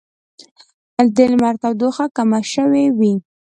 د 1.15 1.17
لمر 1.31 1.55
تودوخه 1.61 2.05
کمه 2.15 2.39
شوې 2.53 2.85
وي 2.97 3.13